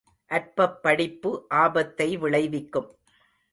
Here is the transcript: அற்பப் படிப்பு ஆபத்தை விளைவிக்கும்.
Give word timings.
அற்பப் 0.25 0.83
படிப்பு 0.83 1.45
ஆபத்தை 1.49 2.17
விளைவிக்கும். 2.17 2.89